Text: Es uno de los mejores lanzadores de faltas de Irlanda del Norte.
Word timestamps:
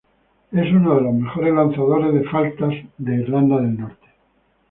Es 0.51 0.65
uno 0.73 0.95
de 0.95 1.01
los 1.01 1.13
mejores 1.13 1.53
lanzadores 1.53 2.11
de 2.11 2.23
faltas 2.27 2.73
de 2.97 3.17
Irlanda 3.17 3.57
del 3.57 3.77
Norte. 3.77 4.07